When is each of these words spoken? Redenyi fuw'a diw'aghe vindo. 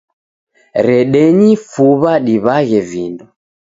Redenyi 0.87 1.51
fuw'a 1.71 2.13
diw'aghe 2.25 2.79
vindo. 2.89 3.25